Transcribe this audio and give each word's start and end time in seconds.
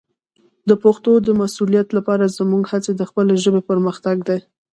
د 0.69 0.71
پښتو 0.83 1.11
د 1.21 1.29
مسوولیت 1.41 1.87
لپاره 1.97 2.33
زموږ 2.37 2.63
هڅې 2.71 2.91
د 2.95 3.01
خپلې 3.09 3.35
ژبې 3.43 3.61
پرمختګ 3.69 4.17
دی. 4.29 4.39